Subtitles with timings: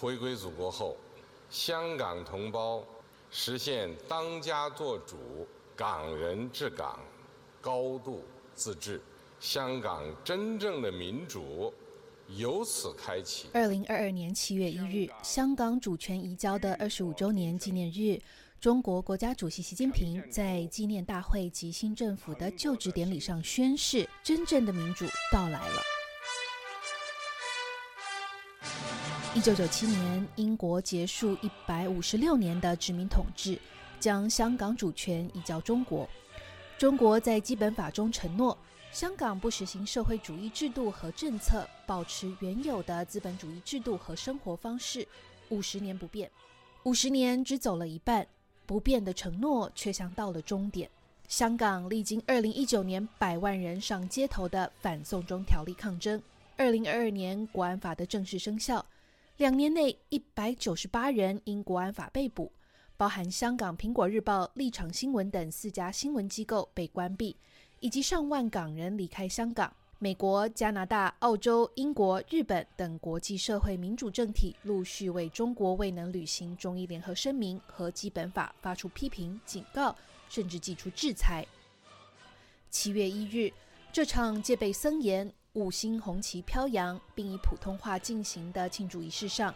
[0.00, 0.96] 回归祖国后，
[1.50, 2.82] 香港同胞
[3.30, 5.46] 实现当家作主、
[5.76, 6.98] 港人治港、
[7.60, 8.24] 高度
[8.54, 8.98] 自治，
[9.40, 11.70] 香港真正的民主
[12.28, 13.48] 由此开启。
[13.52, 18.18] 二零二二年七月一日，香港主权移交的二十五周年纪念日，
[18.58, 25.99] 中国国家主席习近平在纪念大会及新政府的就职典礼上宣誓：真正的民主到来了。
[29.32, 33.56] 一九九七年，英国结束一百五十六年的殖民统治，
[34.00, 36.08] 将香港主权移交中国。
[36.76, 38.58] 中国在基本法中承诺，
[38.90, 45.06] 香港不实行社会主义制度和政策，保持原有的资本主义制度和生活方式，
[45.50, 46.28] 五十年不变。
[46.82, 48.26] 五十年只走了一半，
[48.66, 50.90] 不变的承诺却像到了终点。
[51.28, 56.20] 香港历经二零一九年百万人上街头的反送中条例抗争，
[56.56, 58.84] 二零二二年国安法的正式生效。
[59.40, 62.52] 两年内，一百九十八人因国安法被捕，
[62.98, 67.34] 包含香港《苹果日报》、立场新闻等四家新闻机构被关闭，
[67.78, 69.74] 以及上万港人离开香港。
[69.98, 79.96] 美国、加拿大、澳洲、英国、日本等国际社会民主政体陆续为中国未能履行中伊联合声明和基本法发出批评、警告，
[80.28, 81.46] 甚至寄出制裁。
[82.68, 83.50] 七月一日，
[83.90, 85.32] 这场戒备森严。
[85.54, 89.52] 五星红旗飘扬，并以普通话进行的庆祝仪式上，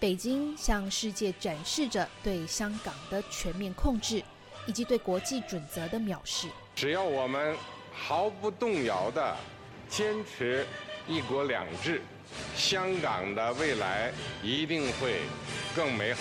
[0.00, 4.20] 北京向世界展示着对香港的全面控制，
[4.66, 6.48] 以及对国际准则的藐视。
[6.74, 7.56] 只要我们
[7.92, 9.36] 毫不动摇地
[9.88, 10.66] 坚持
[11.06, 12.02] “一国两制”，
[12.56, 15.20] 香港的未来一定会
[15.76, 16.20] 更美好。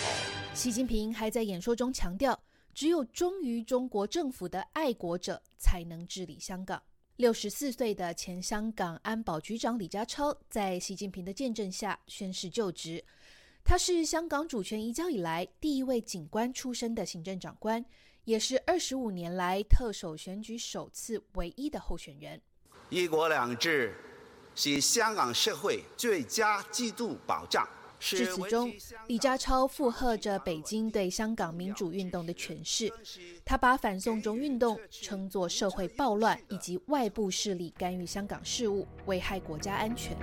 [0.53, 2.39] 习近平还在演说中强调，
[2.71, 6.83] 只有忠于中国政府的爱国者才能治理香港。
[7.17, 13.03] 六十四岁的前香港安保局长李家超在习近平的见证下宣誓就职。
[13.63, 17.83] 他是香港主权移交以来第一位警官出身的行政长官，
[18.25, 22.39] 也是二十五年来特首选举首次唯一的候选人。
[22.89, 23.95] 一国两制
[24.53, 27.67] 是香港社会最佳制度保障。
[27.99, 28.71] 致辞中，
[29.07, 32.91] 李家超附和着北京对香港民主运动的诠释。
[33.43, 40.15] 他把反送中运动称作社会暴乱以及外部势力干预香港事务，危害国家安全。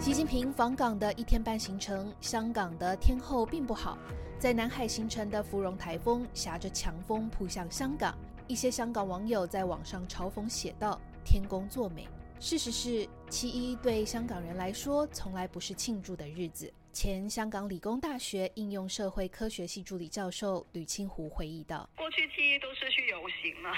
[0.00, 3.98] 习近平访港的一天半行程，香港的天候并不好，
[4.38, 8.14] 在南海形成的芙蓉台风挟着强风扑向香港。
[8.48, 12.08] 一些香港网友在网上嘲讽写道：“天公作美。”
[12.40, 16.72] 事实是，七一对香港人来说从来不是庆祝的日子。
[16.90, 23.70] 前香港理工大学应用社会科学系助理教授吕清湖回忆道：“过去七一都是去游行嘛，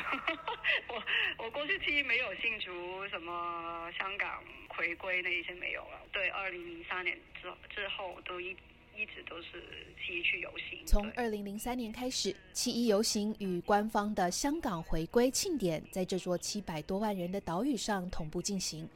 [0.88, 6.00] 我我过去七一没有庆祝什么香港回归那一些没有了。
[6.12, 8.56] 对，二零零三年之之后都一。”
[8.96, 9.62] 一直都是
[9.98, 10.78] 七一去游行。
[10.86, 18.88] 从二零零三年开始，七一游行与官方的香港回归庆典在这座七百多万人的岛屿上同步进行，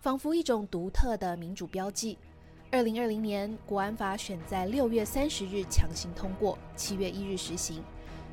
[0.00, 2.16] 仿佛一种独特的民主标记。
[2.70, 7.84] 二零二零年，国安法选在六月三十日强行通过，七月一日实行。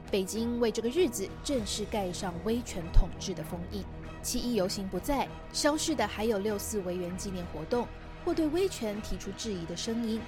[0.09, 3.83] 北京为这个日子正式盖上威权统治的封印。
[4.23, 7.87] 七一游行不在，消失的还有六四维园纪念活动
[8.23, 10.19] 或对威权提出质疑的声音。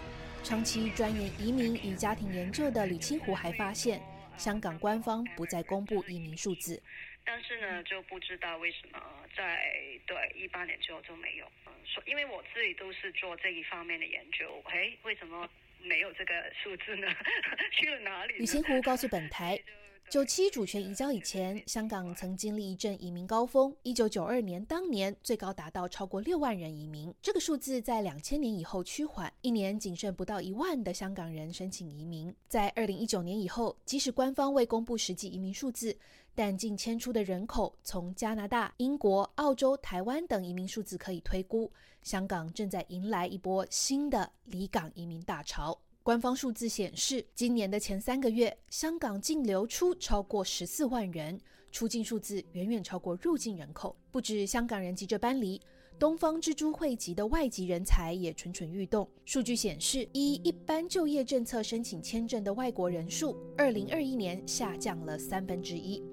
[0.44, 4.02] 长期钻研移民与家庭研究的李清湖还发现，
[4.38, 6.82] 香港官方不再公布移民数字，
[7.24, 9.00] 但是呢，就不知道为什么
[9.38, 9.64] 在
[10.06, 11.46] 对一八年之后就没有。
[11.68, 15.48] 嗯，说因为我自己都是做这一方面的研究，哎，为什么
[15.84, 17.08] 没有这个数字呢？
[17.72, 18.34] 去了哪里？
[18.40, 19.60] 李清湖告诉本台。
[20.12, 23.74] 九七主权移交以前，香港曾经历一阵移民高峰。
[23.82, 32.36] 一九九二年当年最高达到超过六万人移民，这个数字在两千年以后趋缓，一年仅剩不到一万的香港人申请移民。
[32.50, 35.96] 在二零一九年以后，即使官方未公布实际移民数字，
[36.36, 41.72] 但近迁出的人口从加拿大、英国、澳洲、台湾等移民数字可以推估，
[42.04, 45.80] 香港正在迎来一波新的离港移民大潮。
[46.04, 51.40] 官方数字显示，今年的前三个月，香港净流出超过十四万人，
[51.72, 53.96] 出境数字远远超过入境人口。
[54.10, 55.62] 不止香港人急着搬离，
[56.00, 59.08] 东方之珠汇集的外籍人才也蠢蠢欲动。
[59.26, 66.04] 数据显示，依一般就业政策申请签证的外国人数，二零二一年下降了三分之一。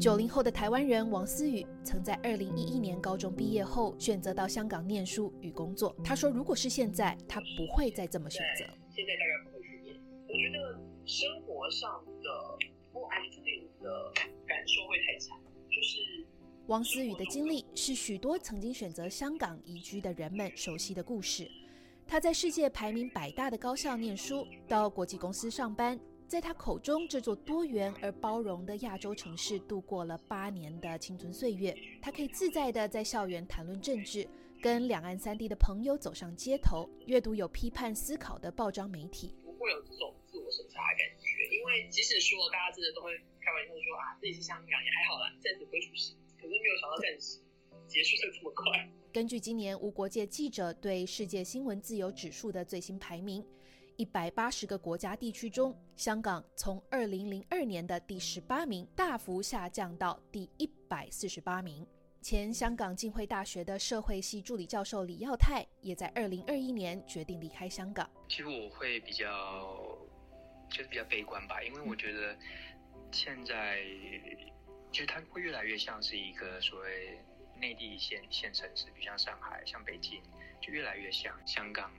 [0.00, 5.94] 九零后的台湾人王思雨，曾在二零一一年高中毕业后选择到香港念书与工作。
[6.04, 8.64] 他说：“如果是现在，他不会再这么选择。
[8.94, 9.96] 现在大概不会去念。
[10.28, 11.90] 我觉得生活上
[12.22, 12.30] 的
[12.92, 14.12] 不安定的
[14.46, 15.36] 感受会太强，
[15.68, 15.98] 就是
[16.68, 21.50] 王思雨的经历是许多曾经选择香港移居的人们熟悉的故事。
[22.06, 25.98] 他在世界排名百大的高校念书，到国际公司上班，
[26.28, 31.74] 在他口中，这座多元而包容的亚洲城市度过了八年的青春岁月。
[32.02, 34.28] 他可以自在地在校园谈论政治，
[34.60, 39.34] 跟两岸三地的朋友走上街头，阅读有批判思考的报章媒体。
[39.42, 46.12] 不会有这种自我审查的感觉，因为即使说大家真的都会开玩笑说啊，自己是香港也还好啦，暂时不会出事。
[46.36, 47.40] 可是没有想到暂时
[47.88, 48.86] 结束的这么快。
[49.10, 53.42] 根据今年无国界记者对世界新闻自由指数的最新排名，
[53.98, 61.84] 一百八十个国家地区中，香港从二零零二年的第十八名大幅下降到第一百四十八名。
[62.22, 68.08] 前香港浸会大学的社会系助理教授李耀泰也在二零二一年决定离开香港。
[68.28, 69.98] 其实我会比较
[70.70, 72.36] 就是比较悲观吧，因为我觉得
[73.10, 73.82] 现在。
[74.90, 77.18] 其实它会越来越像是一个所谓
[77.60, 80.22] 内地一线县城市，比如像上海、像北京，
[80.62, 81.92] 就越来越像香港，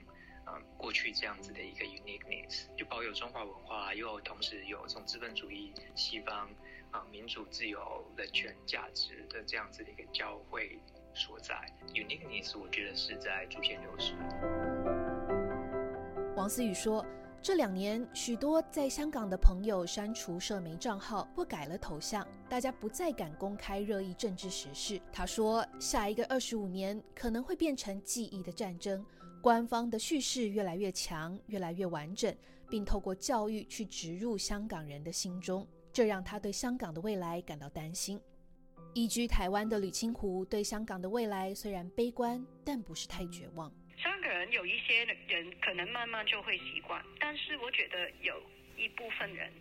[0.78, 6.50] 过去这样子的一个 uniqueness，就保有中华文化，又同时有这种资本主义、西方
[6.92, 10.80] 啊民主、自由、人权价值的这样子的一个交汇
[11.14, 11.56] 所在。
[11.94, 14.14] uniqueness 我觉得是在逐渐流失。
[16.36, 17.06] 王思雨说。
[17.42, 25.00] 这两年，许多在香港的朋友删除社媒账号或改了头像，大家不再敢公开热议政治时事。
[25.10, 29.06] 他说：“下一个二十五年可能会变成记忆的战争，
[29.42, 32.36] 官方的叙事越来越强，越来越完整，
[32.70, 38.20] 并透过教育去植入香港人的心中，这让他对香港的未来感到担心。”
[38.94, 43.72] 移居台湾的吕清湖对香港的未来虽然悲观，但不是太绝望。
[43.98, 48.42] 香港人有一些人可能慢慢就会习惯，但是我觉得有
[48.76, 49.52] 一部分人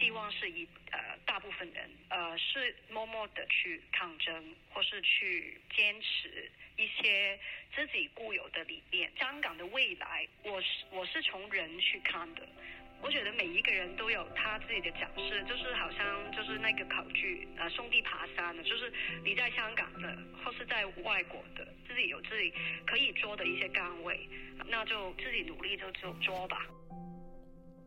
[0.00, 7.38] 希望是一呃大部分人呃是默默的去抗争，或是去坚持一些
[7.74, 9.12] 自己固有的理念。
[9.18, 12.48] 香港的未来，我是我是从人去看的。
[13.02, 18.92] 我觉得每一个人都有他自己的讲事，就是好像就是那个考据，呃，兄弟爬山的，就是
[19.24, 22.52] 你在香港的或是在外国的，自己有自己
[22.86, 24.28] 可以做的一些岗位，
[24.66, 26.66] 那就自己努力就就做吧。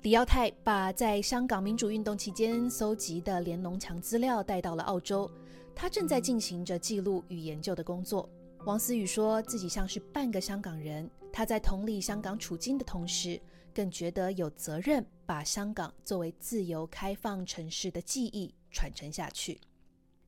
[0.03, 5.31] 李耀泰把在香港民主运动期间搜集的连农墙资料带到了澳洲，
[5.73, 8.29] 他正在进行着记录与研究的工作。
[8.65, 13.39] 王思雨说自己像是半个香港人，他在同理香港处境的同时。
[13.73, 19.59] 更觉得有责任把香港作为自由开放城市的记忆传承下去。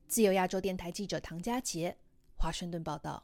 [0.08, 1.96] 自由亚洲电台记者唐佳杰，
[2.36, 3.22] 华盛顿报道。